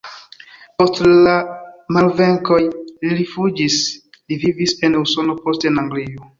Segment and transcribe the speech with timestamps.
[0.81, 1.35] Post la
[1.97, 3.79] malvenkoj li rifuĝis,
[4.29, 6.29] li vivis en Usono, poste en Anglio.